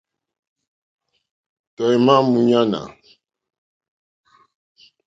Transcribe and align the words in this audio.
Tɔ̀ímá 1.75 2.15
mǃúɲánà. 2.29 2.81